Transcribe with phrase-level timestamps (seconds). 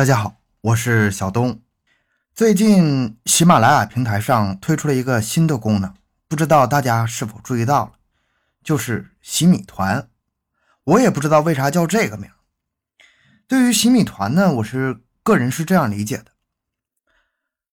[0.00, 1.60] 大家好，我是小东。
[2.34, 5.92] 最近喜马拉雅平台上推出了一个新的功能，
[6.26, 7.92] 不知道大家是否注意到了，
[8.64, 10.08] 就是洗米团。
[10.84, 12.30] 我也不知道为啥叫这个名。
[13.46, 16.28] 对于洗米团呢，我是个人是这样理解的：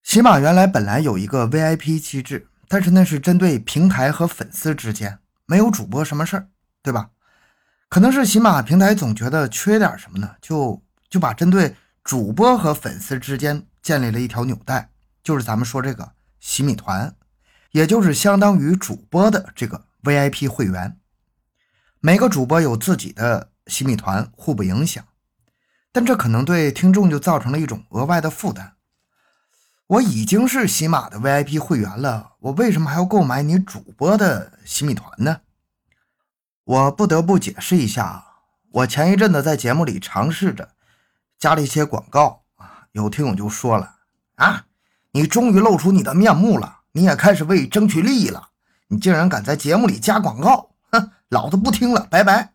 [0.04, 6.50] 喜马原来本来有一个 VIP 机制，但是那是针对平台和粉丝之间，没有主播什么事儿，
[6.84, 7.12] 对吧？
[7.88, 11.74] 可能是喜马平台总觉得缺点什么呢，就就把针对。
[12.08, 14.92] 主播和粉丝之间建立了一条纽带，
[15.22, 17.14] 就是咱们说这个洗米团，
[17.72, 20.98] 也就是相当于主播的这个 VIP 会员。
[22.00, 25.04] 每个主播有自己的洗米团，互不影响。
[25.92, 28.76] 但这可能对听众就造成了一种额外的负担。
[29.88, 35.42] 我已经是喜马的 VIP 会员了，我为什么还要购买你主播的洗米团呢？
[36.64, 38.24] 我不得不解释一下，
[38.72, 40.70] 我前一阵子在节目里尝试着。
[41.40, 43.98] 加了一些广告啊，有听友就说了
[44.36, 44.66] 啊，
[45.12, 48.50] 你终于露出你的面目了，你也开始为争取利益了，
[48.88, 52.54] 你竟然敢在节目里加广告，哼，老子不听了，拜拜。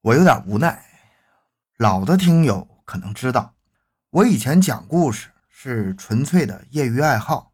[0.00, 0.84] 我有点无奈，
[1.78, 3.54] 老的听友可能知道，
[4.10, 7.52] 我以前讲故事是纯粹的业余爱好，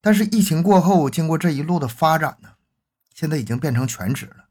[0.00, 2.50] 但是疫情过后，经过这一路的发展呢，
[3.12, 4.43] 现在已经变成全职了。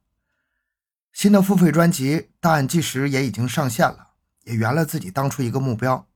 [1.14, 4.09] 新的付费专辑《档案纪实》也已经上线了，
[4.44, 6.08] 也圆了自己当初一个目标。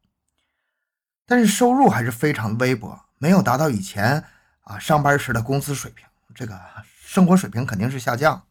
[1.28, 4.26] 但是收入还是非常微薄，没有达到以前
[4.62, 6.60] 啊上班时的工资水平，这个
[7.00, 8.44] 生活水平肯定是下降。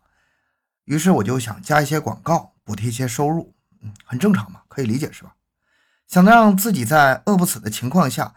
[0.85, 5.35] 于是我就想加一些广告，补贴一些收入，嗯，很正常嘛，可以理解是吧？
[6.07, 8.37] 想让自己在饿不死的情况下，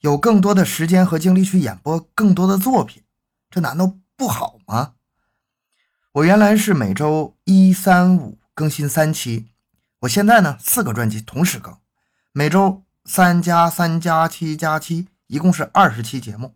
[0.00, 3.04] 有更多的时间和精力去演播更多的作品，
[3.48, 4.93] 这难道不好吗？
[6.14, 9.50] 我原来是每周一、三、五更新三期，
[10.02, 11.76] 我现在呢四个专辑同时更，
[12.30, 16.54] 每周三加三加七加七，一共是二十期节目。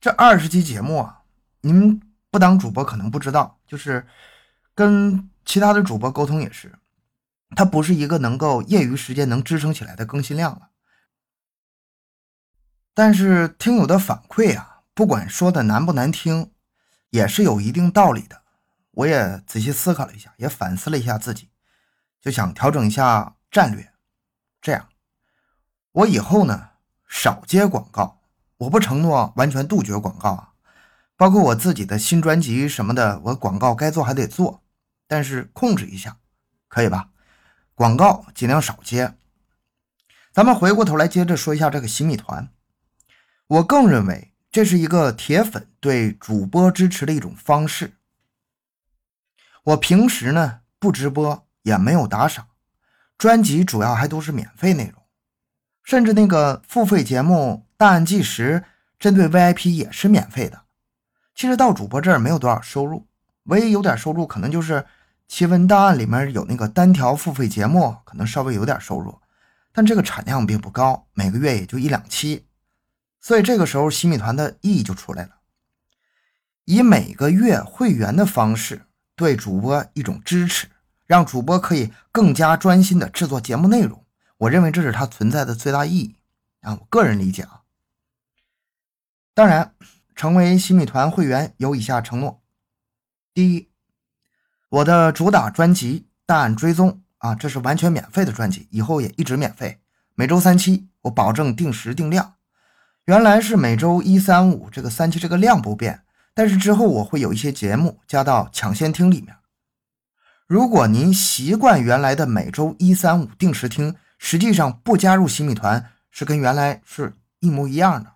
[0.00, 1.22] 这二十期节目啊，
[1.60, 2.00] 你们
[2.32, 4.08] 不当主播可能不知道，就是
[4.74, 6.76] 跟其他的主播沟通也是，
[7.54, 10.70] 它不是一个能够业余时间能支撑起来的更新量了。
[12.92, 16.50] 但是听友的反馈啊，不管说的难不难听。
[17.12, 18.40] 也是有一定道理的，
[18.92, 21.50] 我也仔细思考了一下，也反思了一下自己，
[22.22, 23.92] 就想调整一下战略。
[24.62, 24.88] 这样，
[25.92, 26.70] 我以后呢
[27.06, 28.22] 少接广告，
[28.56, 30.52] 我不承诺完全杜绝广告啊，
[31.14, 34.62] 包括我自己的新专辑什么的，我广告该做还得做，
[35.06, 36.16] 但是控制一下，
[36.66, 37.10] 可以吧？
[37.74, 39.14] 广告尽量少接。
[40.32, 42.48] 咱们回过头来接着说一下这个洗米团，
[43.48, 44.31] 我更认为。
[44.52, 47.94] 这是一个铁粉对主播支持的一种方式。
[49.64, 52.48] 我平时呢不直播，也没有打赏，
[53.16, 55.02] 专辑主要还都是免费内容，
[55.82, 58.62] 甚至那个付费节目《档案纪实》
[58.98, 60.64] 针对 VIP 也是免费的。
[61.34, 63.06] 其实到主播这儿没有多少收入，
[63.44, 64.74] 唯一有点收入可能就是
[65.28, 69.18] 《奇闻档案》里面有那个单条付费节目，可能稍微有点收入，
[69.72, 72.44] 但这个产量并不高，每个月也就一两期。
[73.22, 75.36] 所以这个时候，洗米团的意义就出来了，
[76.64, 80.66] 以每个月会员的方式对主播一种支持，
[81.06, 84.04] 让主播可以更加专心的制作节目内容。
[84.38, 86.16] 我认为这是它存在的最大意义
[86.62, 87.62] 啊，我个人理解啊。
[89.34, 89.72] 当然，
[90.16, 92.42] 成为洗米团会员有以下承诺：
[93.32, 93.68] 第一，
[94.68, 99.80] 我的主打专辑《大案追踪》啊，这是完全免费的专辑，以后也一直免费，
[100.16, 102.34] 每周三期，我保证定时定量。
[103.06, 106.02] 原来是每周一、三、五这个三期这个量不变，
[106.34, 109.34] 但是之后我会有一些节目加到抢先听里面。
[110.46, 118.12] 如果您习惯原来的每周一、三、五定时听，实际上不加入洗米团是跟原来是一模一样的。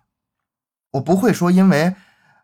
[0.91, 1.93] 我不会说因为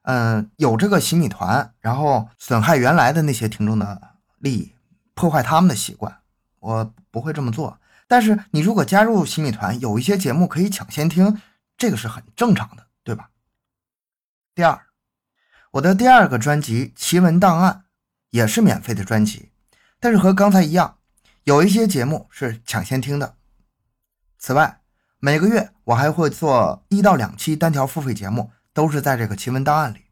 [0.02, 4.02] 嗯有这个洗米团，然后损害原来的那些听众的
[4.40, 4.74] 利益，
[5.14, 6.18] 破坏他们的习惯，
[6.60, 7.80] 我不会这么做。
[8.06, 11.40] 但是你如果加入洗米团，有一些节目可以抢先听。
[11.84, 13.30] 这个是很正常的，对吧？
[14.56, 14.86] 第二，
[15.72, 17.74] 我的第二个专辑《奇闻档案》
[18.30, 19.52] 也是免费的专辑，
[20.00, 21.00] 但是和刚才一样，
[21.44, 23.36] 有一些节目是抢先听的。
[24.38, 24.80] 此外，
[25.20, 30.06] 每个月我还会做一到两期单条付费节目，都是在这个《奇闻档案》里。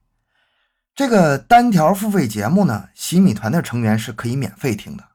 [0.94, 5.08] 这个单条付费节目呢，洗米团的成员是可以免费听的。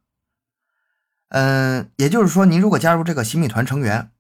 [1.29, 4.11] 嗯，也就是说，您如果加入这个洗米团成员。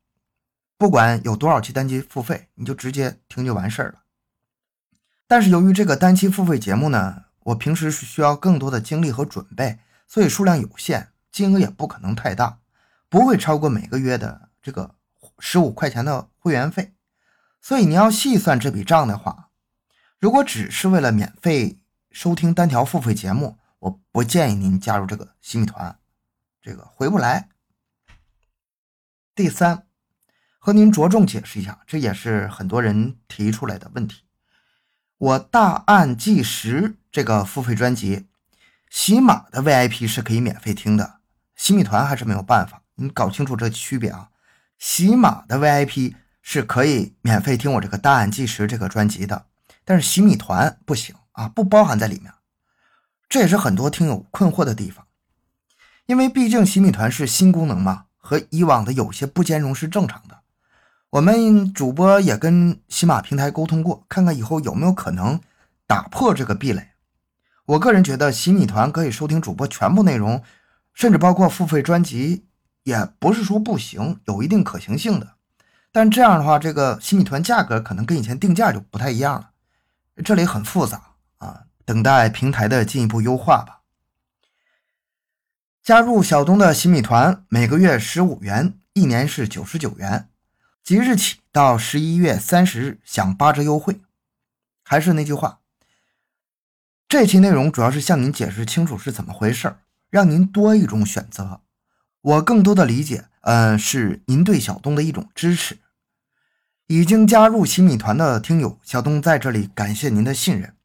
[0.78, 4.02] 不管有多少期单期付费，你就直接听就完事儿了。
[5.26, 12.58] 但是由于这个单期付费节目呢，我平时是需要更多的精力和准备，所以数量有限，金额也不可能太大，
[13.08, 14.94] 不会超过每个月的这个
[15.38, 16.92] 十五块钱的会员费。
[17.60, 19.48] 所以你要细算这笔账的话，
[20.18, 21.80] 如果只是为了免费
[22.10, 25.98] 收听单条付费节目，我不建议您加入这个新米团，
[26.60, 27.48] 这个回不来。
[29.34, 29.85] 第三，
[30.66, 34.24] 和您着重解释一下，这也是很多人提出来的问题。
[35.16, 38.26] 我大案纪实这个付费专辑，
[38.90, 41.20] 喜马的 VIP 是可以免费听的，
[41.54, 42.82] 喜米团还是没有办法。
[42.96, 44.30] 你搞清楚这区别啊！
[44.76, 49.46] 喜马的 VIP 是可以免费听我这个大案纪实这个专辑的，
[49.84, 52.32] 但是喜米团不行啊，不包含在里面。
[53.28, 55.06] 这也是很多听友困惑的地方，
[56.06, 58.06] 因为毕竟喜米团是新功能嘛。
[58.18, 60.35] 和以往的有些不兼容是正常的，
[61.10, 65.40] 我们主播也跟喜马平台沟通过，看看以后有没有可能
[65.86, 66.88] 打破这个壁垒。
[67.66, 70.42] 我个人觉得喜米团可以收听主播全部内容，
[70.92, 72.46] 甚至包括付费专辑，
[72.82, 75.34] 也不是说不行，有一定可行性的。
[75.92, 79.50] 但这样的话，这个洗米团价格可能跟以前定价就不太一样了，
[80.24, 81.00] 这里很复杂
[81.38, 83.80] 啊，等待平台的进一步优化吧。
[85.82, 90.28] 加入小东的新米团，每个月十五元，一年是九十九元。
[90.86, 94.02] 即日起到十一月三十日享八折优惠。
[94.84, 95.58] 还是那句话，
[97.08, 99.78] 这期内容主要是向您解释清楚是怎么回事
[100.10, 101.62] 让您多一种选择。
[102.20, 105.78] 我更多的理解，嗯，是您对小东的一种支持。
[106.86, 110.76] 已经加入洗米团的听友，小东在这里感谢您的信任。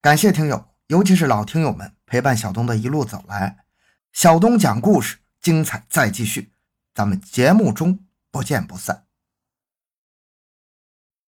[0.00, 3.66] 感谢听友，尤其是老听友们陪伴小东的一路走来。
[4.14, 6.52] 小东讲故事，精彩再继续，
[6.94, 7.98] 咱们节目中
[8.34, 9.03] 不见不散。